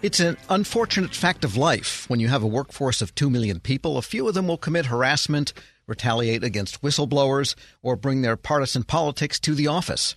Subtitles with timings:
[0.00, 2.08] It's an unfortunate fact of life.
[2.08, 4.86] When you have a workforce of 2 million people, a few of them will commit
[4.86, 5.52] harassment,
[5.88, 10.14] retaliate against whistleblowers, or bring their partisan politics to the office.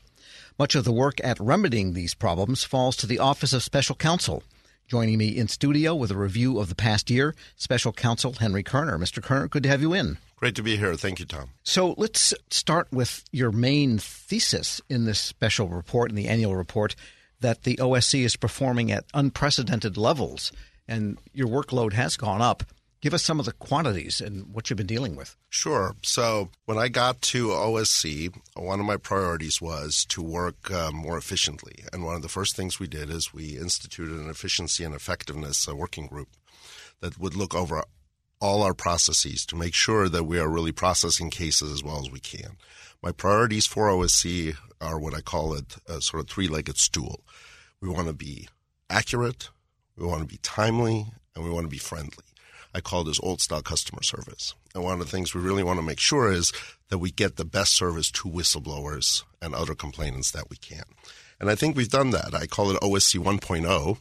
[0.59, 4.43] Much of the work at remedying these problems falls to the Office of Special Counsel.
[4.87, 8.99] Joining me in studio with a review of the past year, Special Counsel Henry Kerner.
[8.99, 9.23] Mr.
[9.23, 10.19] Kerner, good to have you in.
[10.35, 10.93] Great to be here.
[10.95, 11.49] Thank you, Tom.
[11.63, 16.95] So let's start with your main thesis in this special report, in the annual report
[17.41, 20.51] that the OSC is performing at unprecedented levels
[20.87, 22.63] and your workload has gone up.
[23.01, 25.35] Give us some of the quantities and what you've been dealing with.
[25.49, 25.95] Sure.
[26.03, 31.17] So, when I got to OSC, one of my priorities was to work uh, more
[31.17, 31.83] efficiently.
[31.91, 35.67] And one of the first things we did is we instituted an efficiency and effectiveness
[35.67, 36.29] uh, working group
[36.99, 37.83] that would look over
[38.39, 42.11] all our processes to make sure that we are really processing cases as well as
[42.11, 42.57] we can.
[43.03, 47.21] My priorities for OSC are what I call it a sort of three legged stool.
[47.81, 48.47] We want to be
[48.91, 49.49] accurate,
[49.97, 52.25] we want to be timely, and we want to be friendly.
[52.75, 54.53] I call this old style customer service.
[54.75, 56.53] And one of the things we really want to make sure is
[56.89, 60.83] that we get the best service to whistleblowers and other complainants that we can.
[61.39, 62.35] And I think we've done that.
[62.35, 63.97] I call it OSC 1.0.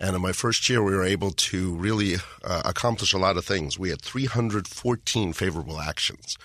[0.00, 3.44] And in my first year, we were able to really uh, accomplish a lot of
[3.44, 3.78] things.
[3.78, 6.36] We had 314 favorable actions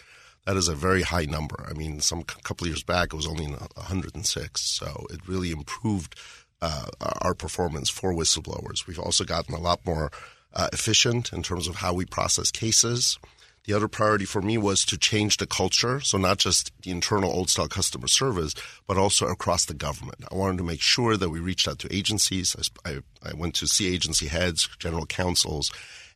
[0.46, 1.66] that is a very high number.
[1.68, 6.16] I mean, some couple years back it was only 106, so it really improved
[6.62, 6.86] uh,
[7.22, 8.88] our performance for whistleblowers.
[8.88, 10.12] We've also gotten a lot more
[10.54, 13.20] uh, efficient in terms of how we process cases.
[13.66, 17.32] The other priority for me was to change the culture, so not just the internal
[17.32, 18.54] old style customer service,
[18.88, 20.24] but also across the government.
[20.32, 22.56] I wanted to make sure that we reached out to agencies.
[22.86, 25.72] I, I went to see agency heads, general counsels,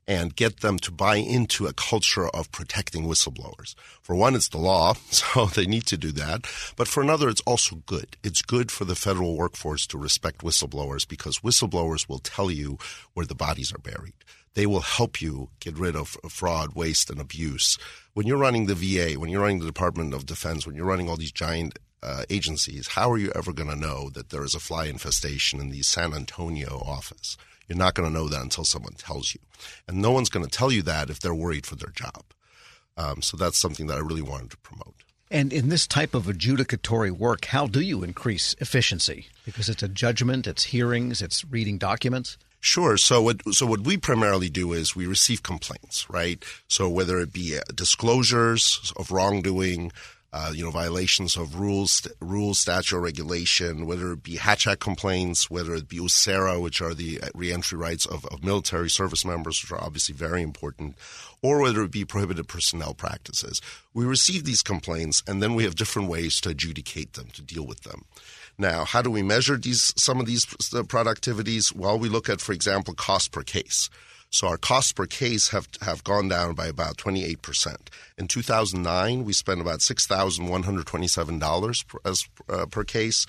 [0.09, 3.75] and get them to buy into a culture of protecting whistleblowers.
[4.02, 6.47] For one, it's the law, so they need to do that.
[6.75, 8.17] But for another, it's also good.
[8.23, 12.80] It's good for the federal workforce to respect whistleblowers because whistleblowers will tell you
[13.13, 14.15] where the bodies are buried.
[14.55, 17.77] They will help you get rid of fraud, waste, and abuse.
[18.15, 21.08] When you're running the VA, when you're running the Department of Defense, when you're running
[21.08, 24.55] all these giant uh, agencies, how are you ever going to know that there is
[24.55, 27.37] a fly infestation in the San Antonio office?
[27.67, 29.42] You're not going to know that until someone tells you.
[29.87, 32.23] And no one's going to tell you that if they're worried for their job.
[32.98, 34.95] Um, so that's something that I really wanted to promote.
[35.32, 39.27] And in this type of adjudicatory work, how do you increase efficiency?
[39.45, 42.38] Because it's a judgment, it's hearings, it's reading documents.
[42.61, 42.98] Sure.
[42.98, 46.43] So what so what we primarily do is we receive complaints, right?
[46.67, 49.93] So whether it be disclosures of wrongdoing,
[50.31, 54.79] uh, you know, violations of rules, rules, statute, or regulation, whether it be Hatch Act
[54.79, 59.25] complaints, whether it be USERRA, which are the uh, reentry rights of, of military service
[59.25, 60.95] members, which are obviously very important,
[61.41, 63.61] or whether it be prohibited personnel practices.
[63.93, 67.65] We receive these complaints, and then we have different ways to adjudicate them, to deal
[67.65, 68.05] with them.
[68.59, 71.73] Now, how do we measure these some of these uh, productivities?
[71.73, 73.89] Well, we look at, for example, cost per case.
[74.31, 77.75] So our costs per case have have gone down by about 28%.
[78.17, 81.99] In 2009, we spent about $6,127 per,
[82.49, 83.25] uh, per case.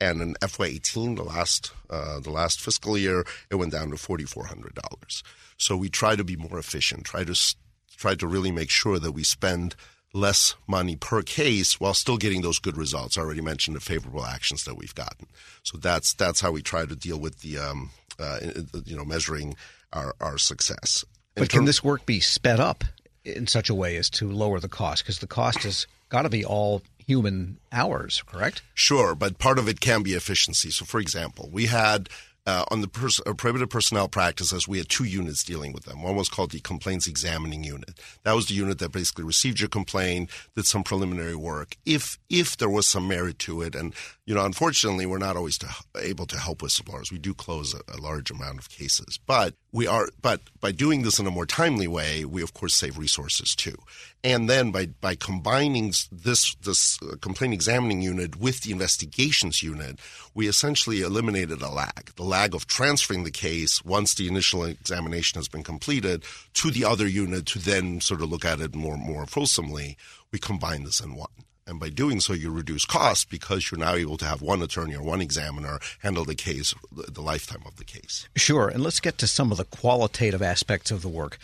[0.00, 4.24] And in FY18, the last uh, the last fiscal year, it went down to forty
[4.24, 5.22] four hundred dollars.
[5.56, 7.04] So we try to be more efficient.
[7.04, 7.54] Try to
[7.96, 9.76] try to really make sure that we spend
[10.12, 13.16] less money per case while still getting those good results.
[13.16, 15.28] I already mentioned the favorable actions that we've gotten.
[15.62, 18.40] So that's that's how we try to deal with the um, uh,
[18.84, 19.54] you know measuring
[19.94, 21.04] our, our success.
[21.34, 22.84] But can this work be sped up
[23.24, 25.02] in such a way as to lower the cost?
[25.02, 28.62] Because the cost has got to be all human hours, correct?
[28.74, 30.70] Sure, but part of it can be efficiency.
[30.70, 32.08] So, for example, we had
[32.46, 36.02] uh, on the pers- uh, personnel practices, we had two units dealing with them.
[36.02, 37.98] One was called the complaints examining unit.
[38.22, 41.76] That was the unit that basically received your complaint, did some preliminary work.
[41.86, 43.94] If if there was some merit to it, and
[44.26, 45.68] you know, unfortunately, we're not always to,
[45.98, 47.10] able to help whistleblowers.
[47.10, 50.08] We do close a, a, large amount of cases, but we are.
[50.20, 53.76] But by doing this in a more timely way, we of course save resources too.
[54.24, 60.00] And then by by combining this this uh, complaint examining unit with the investigations unit,
[60.32, 62.10] we essentially eliminated a lag.
[62.16, 66.86] The lag of transferring the case once the initial examination has been completed to the
[66.86, 69.98] other unit to then sort of look at it more more fulsomely.
[70.32, 71.28] We combine this in one.
[71.66, 74.94] And by doing so, you reduce costs because you're now able to have one attorney
[74.94, 78.28] or one examiner handle the case, the lifetime of the case.
[78.36, 78.68] Sure.
[78.68, 81.38] And let's get to some of the qualitative aspects of the work.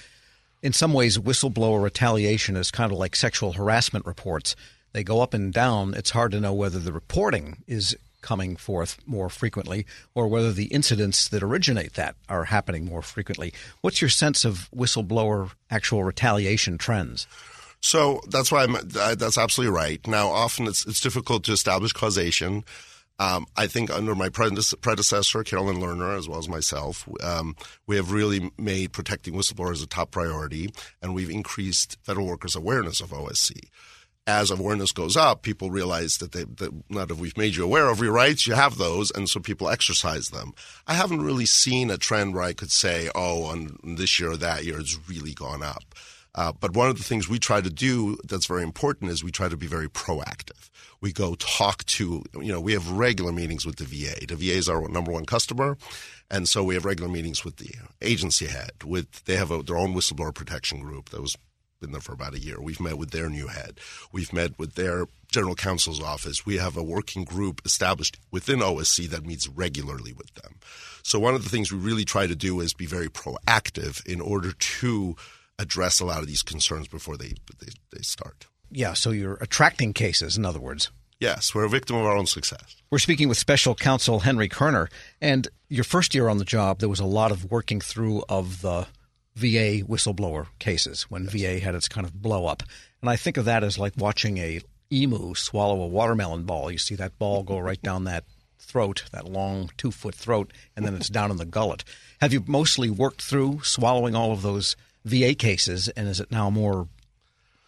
[0.63, 4.55] In some ways, whistleblower retaliation is kind of like sexual harassment reports.
[4.93, 5.95] They go up and down.
[5.95, 10.67] It's hard to know whether the reporting is coming forth more frequently or whether the
[10.67, 13.53] incidents that originate that are happening more frequently.
[13.81, 17.27] What's your sense of whistleblower actual retaliation trends?
[17.81, 20.07] So that's why I'm, that's absolutely right.
[20.07, 22.65] Now, often it's, it's difficult to establish causation.
[23.21, 27.55] Um, I think under my predecessor, Carolyn Lerner, as well as myself, um,
[27.87, 30.71] we have really made protecting whistleblowers a top priority,
[31.03, 33.69] and we've increased federal workers' awareness of OSC.
[34.27, 37.91] As awareness goes up, people realize that, they, that now that we've made you aware
[37.91, 40.55] of your rights, you have those, and so people exercise them.
[40.87, 44.37] I haven't really seen a trend where I could say, oh, on this year or
[44.39, 45.95] that year, it's really gone up.
[46.35, 49.33] Uh, but one of the things we try to do that's very important is we
[49.33, 50.70] try to be very proactive.
[51.01, 54.27] We go talk to, you know, we have regular meetings with the VA.
[54.27, 55.79] The VA is our number one customer.
[56.31, 58.73] And so we have regular meetings with the agency head.
[58.85, 61.37] With they have a, their own whistleblower protection group that was
[61.81, 62.61] been there for about a year.
[62.61, 63.81] We've met with their new head.
[64.13, 66.45] We've met with their general counsel's office.
[66.45, 70.57] We have a working group established within OSC that meets regularly with them.
[71.03, 74.21] So one of the things we really try to do is be very proactive in
[74.21, 75.17] order to
[75.59, 78.47] address a lot of these concerns before they, they, they start.
[78.71, 80.91] Yeah, so you're attracting cases, in other words.
[81.19, 82.77] Yes, we're a victim of our own success.
[82.91, 84.89] We're speaking with Special Counsel Henry Kerner.
[85.21, 88.63] And your first year on the job, there was a lot of working through of
[88.63, 88.87] the
[89.37, 91.33] VA whistleblower cases when yes.
[91.33, 92.63] VA had its kind of blow up.
[93.03, 94.61] And I think of that as like watching a
[94.93, 96.71] emu swallow a watermelon ball.
[96.71, 98.25] You see that ball go right down that
[98.59, 101.85] throat, that long two foot throat, and then it's down in the gullet.
[102.21, 106.51] Have you mostly worked through swallowing all of those VA cases, and is it now
[106.51, 106.89] more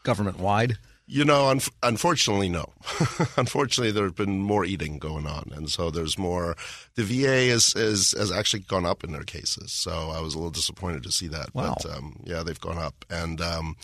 [0.05, 0.78] government wide?
[1.06, 2.72] You know, un- unfortunately, no.
[3.37, 6.56] unfortunately, there's been more eating going on, and so there's more.
[6.94, 10.38] The VA is, is has actually gone up in their cases, so I was a
[10.38, 11.54] little disappointed to see that.
[11.54, 11.76] Wow.
[11.82, 13.76] But um, yeah, they've gone up, and um,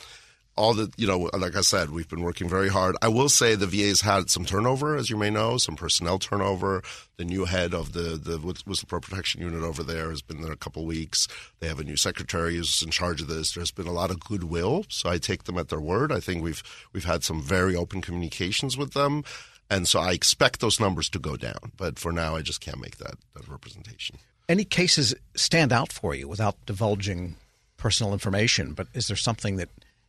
[0.59, 2.97] all the you know like i said we've been working very hard.
[3.01, 6.83] I will say the va's had some turnover as you may know some personnel turnover.
[7.17, 10.57] The new head of the the whistleblower protection unit over there has been there a
[10.57, 11.29] couple weeks.
[11.61, 13.53] They have a new secretary who's in charge of this.
[13.53, 16.11] There's been a lot of goodwill so i take them at their word.
[16.11, 16.63] I think we've
[16.93, 19.23] we've had some very open communications with them
[19.71, 21.73] and so i expect those numbers to go down.
[21.77, 24.19] But for now i just can't make that, that representation.
[24.49, 27.37] Any cases stand out for you without divulging
[27.77, 28.73] personal information?
[28.73, 29.69] But is there something that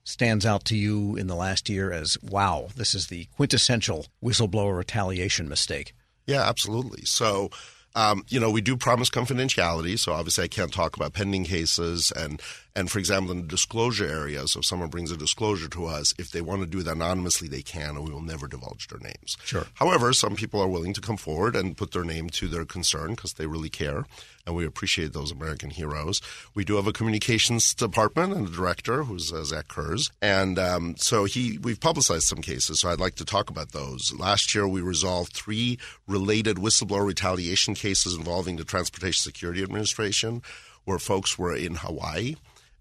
[0.09, 4.75] stands out to you in the last year as wow, this is the quintessential whistleblower
[4.75, 5.93] retaliation mistake?
[6.25, 7.05] Yeah, absolutely.
[7.05, 7.49] So,
[7.95, 12.11] um, you know, we do promise confidentiality, so obviously I can't talk about pending cases.
[12.15, 12.41] And,
[12.79, 16.13] and for example, in the disclosure area, so if someone brings a disclosure to us,
[16.17, 18.99] if they want to do it anonymously, they can, and we will never divulge their
[18.99, 19.35] names.
[19.43, 19.65] Sure.
[19.73, 23.15] However, some people are willing to come forward and put their name to their concern
[23.15, 24.05] because they really care
[24.47, 26.21] and we appreciate those American heroes.
[26.55, 30.95] We do have a communications department and a director who's uh, Zach Kurz, and um,
[30.97, 32.79] so he we've publicized some cases.
[32.79, 34.13] So I'd like to talk about those.
[34.17, 35.77] Last year, we resolved three
[36.07, 40.41] related whistleblower retaliation cases involving the Transportation Security Administration,
[40.85, 42.35] where folks were in Hawaii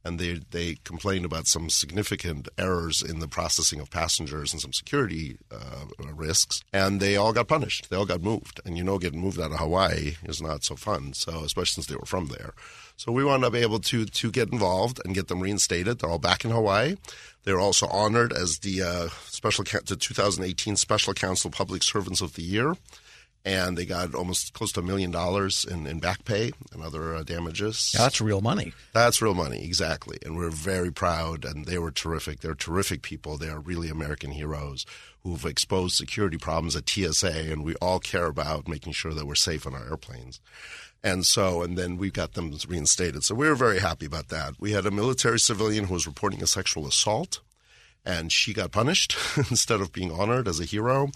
[0.04, 4.72] and they they complained about some significant errors in the processing of passengers and some
[4.72, 7.90] security uh, risks, and they all got punished.
[7.90, 10.76] They all got moved, and you know, getting moved out of Hawaii is not so
[10.76, 11.12] fun.
[11.12, 12.54] So, especially since they were from there.
[12.96, 15.98] So we wound up able to to get involved and get them reinstated.
[15.98, 16.96] They're all back in Hawaii.
[17.44, 22.42] They're also honored as the uh, special the 2018 Special Counsel Public Servants of the
[22.42, 22.74] Year
[23.44, 27.14] and they got almost close to a million dollars in, in back pay and other
[27.14, 27.92] uh, damages.
[27.94, 28.72] Yeah, that's real money.
[28.92, 30.18] That's real money, exactly.
[30.24, 32.40] And we're very proud, and they were terrific.
[32.40, 33.36] They're terrific people.
[33.36, 34.84] They are really American heroes
[35.22, 39.34] who've exposed security problems at TSA, and we all care about making sure that we're
[39.34, 40.40] safe on our airplanes.
[41.02, 43.22] And so, and then we got them reinstated.
[43.24, 44.54] So we were very happy about that.
[44.58, 47.40] We had a military civilian who was reporting a sexual assault,
[48.04, 51.10] and she got punished instead of being honored as a hero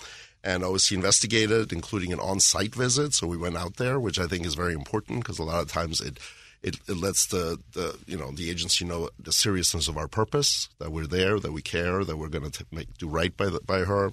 [0.44, 3.14] and OSC investigated, including an on-site visit.
[3.14, 5.70] So we went out there, which I think is very important because a lot of
[5.70, 6.18] times it,
[6.62, 10.68] it, it lets the, the you know the agency know the seriousness of our purpose,
[10.78, 13.60] that we're there, that we care, that we're going to make do right by the,
[13.60, 14.12] by her.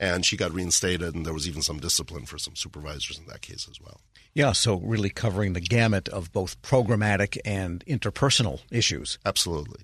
[0.00, 3.40] And she got reinstated, and there was even some discipline for some supervisors in that
[3.40, 4.00] case as well.
[4.32, 9.18] Yeah, so really covering the gamut of both programmatic and interpersonal issues.
[9.26, 9.80] Absolutely.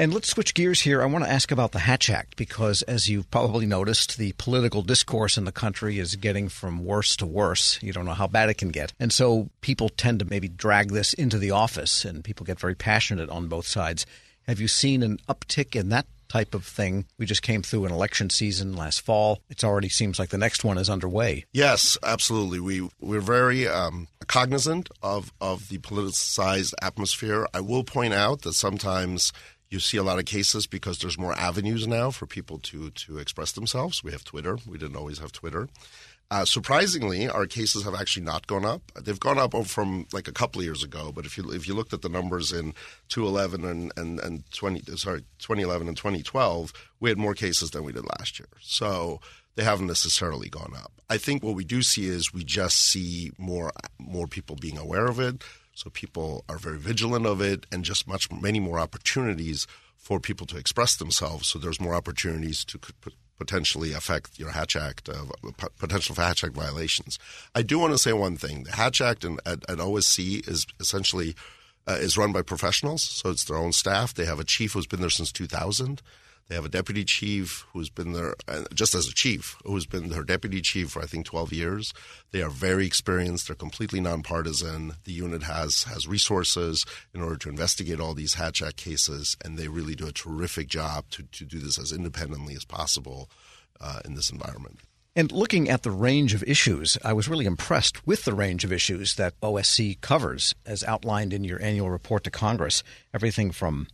[0.00, 1.02] And let's switch gears here.
[1.02, 4.80] I want to ask about the Hatch Act because, as you've probably noticed, the political
[4.80, 7.78] discourse in the country is getting from worse to worse.
[7.82, 8.94] You don't know how bad it can get.
[8.98, 12.74] And so people tend to maybe drag this into the office, and people get very
[12.74, 14.06] passionate on both sides.
[14.48, 17.04] Have you seen an uptick in that type of thing.
[17.18, 19.40] We just came through an election season last fall.
[19.50, 21.44] It already seems like the next one is underway.
[21.52, 22.60] Yes, absolutely.
[22.60, 27.48] We we're very um, cognizant of of the politicized atmosphere.
[27.52, 29.32] I will point out that sometimes
[29.70, 33.18] you see a lot of cases because there's more avenues now for people to to
[33.18, 34.04] express themselves.
[34.04, 34.58] We have Twitter.
[34.66, 35.68] We didn't always have Twitter.
[36.32, 38.82] Uh, surprisingly, our cases have actually not gone up.
[39.00, 41.74] They've gone up from like a couple of years ago, but if you if you
[41.74, 42.72] looked at the numbers in
[43.08, 47.92] 2011 and, and, and 20 sorry 2011 and 2012, we had more cases than we
[47.92, 48.48] did last year.
[48.60, 49.20] So
[49.56, 50.92] they haven't necessarily gone up.
[51.08, 55.06] I think what we do see is we just see more more people being aware
[55.06, 55.42] of it.
[55.74, 60.46] So people are very vigilant of it, and just much many more opportunities for people
[60.48, 61.48] to express themselves.
[61.48, 62.78] So there's more opportunities to
[63.38, 65.24] potentially affect your Hatch Act, uh,
[65.78, 67.18] potential for Hatch Act violations.
[67.54, 70.66] I do want to say one thing: the Hatch Act and, at, at OSC is
[70.78, 71.34] essentially
[71.86, 74.14] uh, is run by professionals, so it's their own staff.
[74.14, 76.02] They have a chief who's been there since 2000.
[76.48, 78.34] They have a deputy chief who's been there
[78.74, 81.92] just as a chief, who's been their deputy chief for I think 12 years.
[82.32, 83.46] They are very experienced.
[83.46, 84.94] They're completely nonpartisan.
[85.04, 89.56] The unit has has resources in order to investigate all these Hatch Act cases, and
[89.56, 93.30] they really do a terrific job to to do this as independently as possible
[93.80, 94.80] uh, in this environment.
[95.16, 98.72] And looking at the range of issues, I was really impressed with the range of
[98.72, 102.84] issues that OSC covers, as outlined in your annual report to Congress.
[103.12, 103.88] Everything from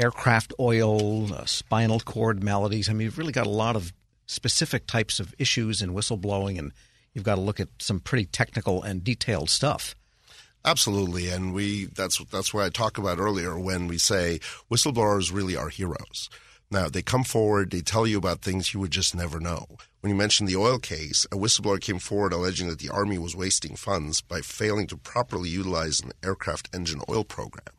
[0.00, 2.88] aircraft oil, uh, spinal cord maladies.
[2.88, 3.92] I mean, you've really got a lot of
[4.26, 6.72] specific types of issues in whistleblowing, and
[7.12, 9.94] you've got to look at some pretty technical and detailed stuff.
[10.64, 14.40] Absolutely, and we that's that's what I talked about earlier when we say
[14.70, 16.28] whistleblowers really are heroes.
[16.70, 19.66] Now they come forward, they tell you about things you would just never know.
[20.00, 23.34] When you mentioned the oil case, a whistleblower came forward alleging that the Army was
[23.34, 27.74] wasting funds by failing to properly utilize an aircraft engine oil program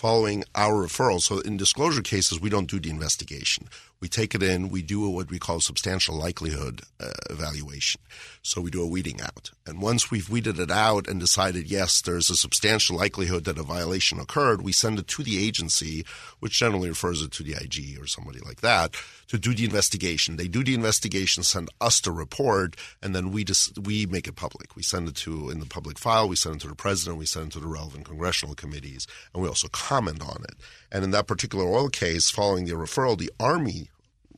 [0.00, 1.20] following our referral.
[1.20, 3.68] So in disclosure cases, we don't do the investigation.
[4.00, 8.00] We take it in, we do what we call substantial likelihood uh, evaluation.
[8.40, 9.50] So we do a weeding out.
[9.66, 13.62] And once we've weeded it out and decided, yes, there's a substantial likelihood that a
[13.62, 16.06] violation occurred, we send it to the agency,
[16.38, 18.94] which generally refers it to the IG or somebody like that,
[19.28, 20.36] to do the investigation.
[20.36, 24.34] They do the investigation, send us the report, and then we just, we make it
[24.34, 24.76] public.
[24.76, 27.26] We send it to in the public file, we send it to the president, we
[27.26, 30.54] send it to the relevant congressional committees, and we also comment on it.
[30.90, 33.89] And in that particular oil case, following the referral, the Army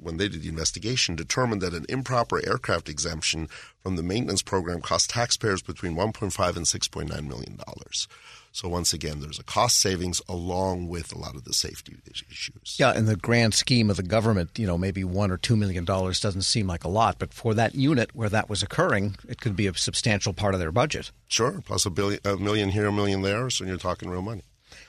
[0.02, 3.48] when they did the investigation, determined that an improper aircraft exemption
[3.82, 8.08] from the maintenance program cost taxpayers between 1.5 and 6.9 million dollars.
[8.54, 12.76] So once again, there's a cost savings along with a lot of the safety issues.
[12.78, 15.86] Yeah, in the grand scheme of the government, you know, maybe one or two million
[15.86, 19.40] dollars doesn't seem like a lot, but for that unit where that was occurring, it
[19.40, 21.10] could be a substantial part of their budget.
[21.28, 24.42] Sure, plus a billion, a million here, a million there, so you're talking real money.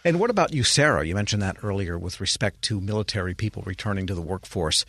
[0.06, 1.08] And what about USERRA?
[1.08, 4.86] You mentioned that earlier with respect to military people returning to the workforce.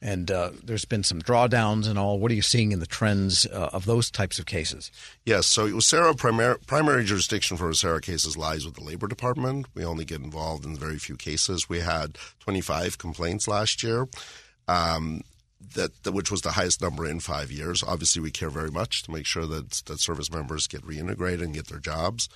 [0.00, 2.18] And uh, there's been some drawdowns and all.
[2.18, 4.90] What are you seeing in the trends uh, of those types of cases?
[5.24, 5.46] Yes.
[5.46, 9.66] So USERRA primary, primary jurisdiction for USERRA cases lies with the Labor Department.
[9.74, 11.68] We only get involved in very few cases.
[11.68, 14.06] We had 25 complaints last year.
[14.68, 15.22] Um,
[15.74, 17.82] that, which was the highest number in five years.
[17.82, 21.54] Obviously, we care very much to make sure that that service members get reintegrated and
[21.54, 22.28] get their jobs.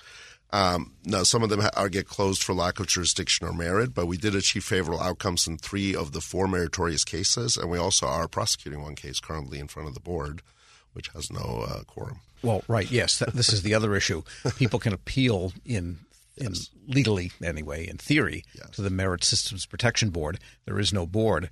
[0.51, 4.07] Um, now, some of them are get closed for lack of jurisdiction or merit, but
[4.07, 8.07] we did achieve favorable outcomes in three of the four meritorious cases, and we also
[8.07, 10.41] are prosecuting one case currently in front of the board,
[10.93, 12.21] which has no uh, quorum.
[12.41, 14.23] Well, right, yes, this is the other issue.
[14.57, 15.99] People can appeal in,
[16.37, 16.69] in yes.
[16.87, 18.71] legally, anyway, in theory, yes.
[18.71, 20.39] to the Merit Systems Protection Board.
[20.65, 21.51] There is no board.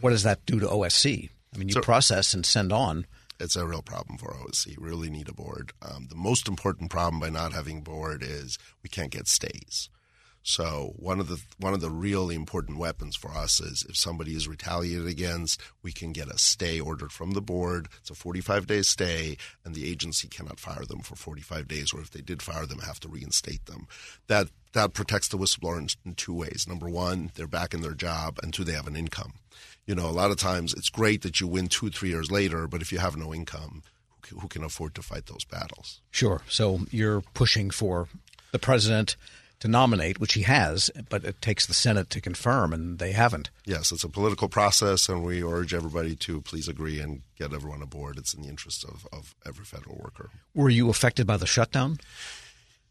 [0.00, 1.30] What does that do to OSC?
[1.54, 3.06] I mean, you so, process and send on
[3.38, 4.78] it's a real problem for OSC.
[4.78, 5.72] We really need a board.
[5.82, 9.88] Um, the most important problem by not having board is we can't get stays.
[10.48, 14.36] So one of the one of the really important weapons for us is if somebody
[14.36, 17.88] is retaliated against, we can get a stay ordered from the board.
[17.98, 22.00] It's a 45 day stay, and the agency cannot fire them for 45 days, or
[22.00, 23.88] if they did fire them, have to reinstate them.
[24.28, 26.66] That that protects the whistleblower in, in two ways.
[26.68, 29.32] Number one, they're back in their job, and two, they have an income
[29.86, 32.66] you know, a lot of times it's great that you win two, three years later,
[32.66, 33.82] but if you have no income,
[34.28, 36.00] who can afford to fight those battles?
[36.10, 36.42] Sure.
[36.48, 38.08] So you're pushing for
[38.50, 39.16] the president
[39.60, 43.50] to nominate, which he has, but it takes the Senate to confirm, and they haven't.
[43.64, 47.82] Yes, it's a political process, and we urge everybody to please agree and get everyone
[47.82, 48.18] aboard.
[48.18, 50.30] It's in the interest of, of every federal worker.
[50.54, 51.98] Were you affected by the shutdown?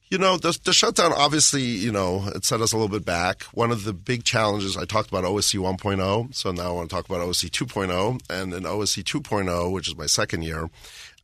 [0.09, 3.41] You know, the, the, shutdown obviously, you know, it set us a little bit back.
[3.53, 6.95] One of the big challenges, I talked about OSC 1.0, so now I want to
[6.95, 8.21] talk about OSC 2.0.
[8.29, 10.69] And in OSC 2.0, which is my second year,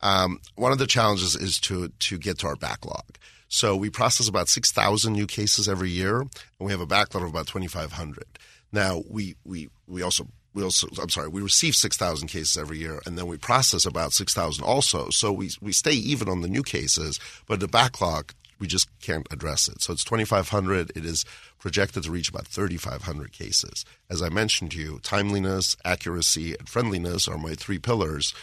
[0.01, 3.05] um, one of the challenges is to, to get to our backlog.
[3.53, 7.29] So we process about 6,000 new cases every year, and we have a backlog of
[7.29, 8.39] about 2,500.
[8.71, 12.99] Now, we, we, we also we also I'm sorry, we receive 6,000 cases every year
[13.05, 15.09] and then we process about 6,000 also.
[15.09, 19.25] So we we stay even on the new cases, but the backlog we just can't
[19.31, 19.81] address it.
[19.81, 20.91] So it's 2,500.
[20.95, 21.25] It is
[21.57, 23.85] projected to reach about 3,500 cases.
[24.09, 28.33] As I mentioned to you, timeliness, accuracy, and friendliness are my three pillars.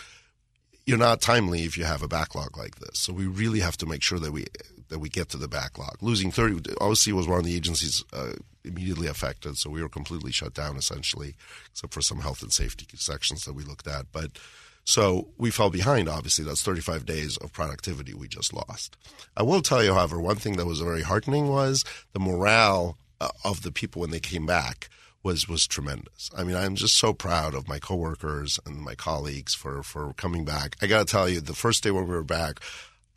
[0.89, 2.99] You're not timely if you have a backlog like this.
[2.99, 4.47] So we really have to make sure that we
[4.89, 5.99] that we get to the backlog.
[6.01, 8.33] Losing 30, obviously, was one of the agencies uh,
[8.65, 11.35] immediately affected, so we were completely shut down essentially,
[11.71, 14.07] except for some health and safety sections that we looked at.
[14.13, 14.39] But
[14.85, 16.47] So we fell behind, obviously.
[16.47, 18.97] That's 35 days of productivity we just lost.
[19.37, 23.29] I will tell you, however, one thing that was very heartening was the morale uh,
[23.45, 24.89] of the people when they came back
[25.23, 26.31] was was tremendous.
[26.37, 30.45] I mean, I'm just so proud of my coworkers and my colleagues for for coming
[30.45, 30.77] back.
[30.81, 32.61] I got to tell you, the first day when we were back,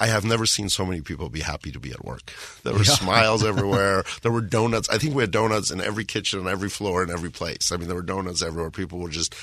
[0.02, 2.34] I have never seen so many people be happy to be at work.
[2.64, 2.96] There were yeah.
[2.96, 4.04] smiles everywhere.
[4.24, 4.90] There were donuts.
[4.90, 7.72] I think we had donuts in every kitchen, on every floor, in every place.
[7.72, 8.72] I mean, there were donuts everywhere.
[8.72, 9.36] People were just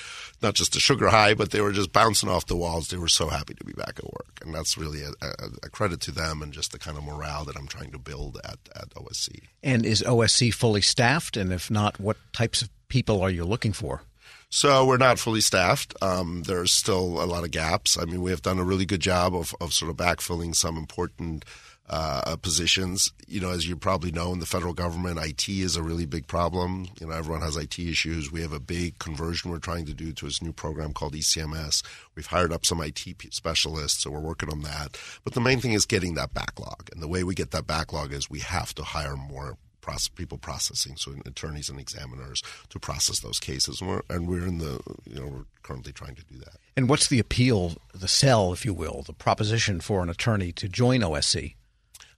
[0.43, 2.89] not just a sugar high, but they were just bouncing off the walls.
[2.89, 5.69] They were so happy to be back at work, and that's really a, a, a
[5.71, 8.59] credit to them and just the kind of morale that I'm trying to build at
[8.75, 9.43] at OSC.
[9.63, 11.37] And is OSC fully staffed?
[11.37, 14.03] And if not, what types of people are you looking for?
[14.51, 15.95] So we're not fully staffed.
[16.01, 17.99] Um, there's still a lot of gaps.
[17.99, 20.79] I mean, we have done a really good job of, of sort of backfilling some
[20.79, 21.45] important
[21.91, 23.13] uh, positions.
[23.27, 26.27] You know, as you probably know, in the federal government, IT is a really big
[26.27, 26.87] problem.
[26.99, 28.33] You know, everyone has IT issues.
[28.33, 31.83] We have a big conversion we're trying to do to this new program called ECMS.
[32.15, 33.01] We've hired up some IT
[33.31, 34.99] specialists, so we're working on that.
[35.25, 36.89] But the main thing is getting that backlog.
[36.93, 40.37] And the way we get that backlog is we have to hire more process, people
[40.37, 43.81] processing, so attorneys and examiners to process those cases.
[43.81, 46.57] And we're, and we're in the, you know, we're currently trying to do that.
[46.77, 50.69] And what's the appeal, the sell, if you will, the proposition for an attorney to
[50.69, 51.55] join OSC?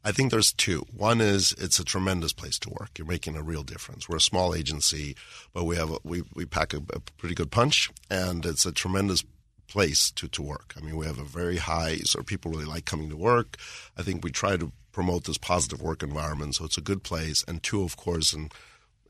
[0.02, 0.84] I think there's two.
[0.96, 2.98] One is it's a tremendous place to work.
[2.98, 4.08] You're making a real difference.
[4.08, 5.14] We're a small agency,
[5.52, 8.72] but we have a, we we pack a, a pretty good punch, and it's a
[8.72, 9.22] tremendous
[9.70, 10.74] place to, to work.
[10.76, 13.56] I mean, we have a very high, so people really like coming to work.
[13.96, 16.56] I think we try to promote this positive work environment.
[16.56, 17.44] So it's a good place.
[17.46, 18.52] And two, of course, and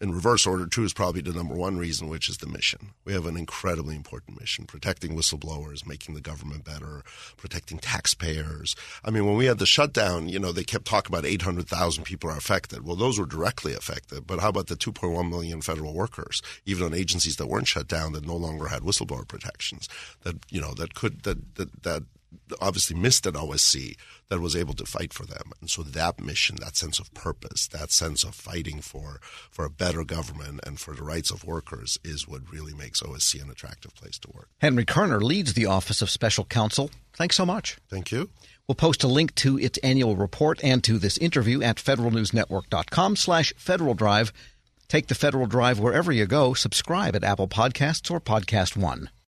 [0.00, 2.92] in reverse order, two is probably the number one reason, which is the mission.
[3.04, 7.02] We have an incredibly important mission protecting whistleblowers, making the government better,
[7.37, 8.75] protecting taxpayers.
[9.04, 12.30] I mean, when we had the shutdown, you know, they kept talking about 800,000 people
[12.30, 12.87] are affected.
[12.87, 14.26] Well, those were directly affected.
[14.26, 18.12] But how about the 2.1 million federal workers, even on agencies that weren't shut down
[18.12, 19.88] that no longer had whistleblower protections,
[20.23, 22.04] that, you know, that could, that, that, that
[22.61, 23.97] obviously missed at OSC
[24.29, 25.53] that was able to fight for them.
[25.61, 29.21] And so that mission, that sense of purpose, that sense of fighting for,
[29.51, 33.43] for a better government and for the rights of workers is what really makes OSC
[33.43, 34.49] an attractive place to work.
[34.59, 36.91] Henry Kerner leads the Office of Special Counsel.
[37.15, 37.78] Thanks so much.
[37.89, 38.31] Thank you.
[38.67, 43.52] We'll post a link to its annual report and to this interview at federalnewsnetwork.com slash
[43.57, 44.33] Federal Drive.
[44.87, 46.54] Take the Federal Drive wherever you go.
[46.54, 49.11] Subscribe at Apple Podcasts or Podcast One.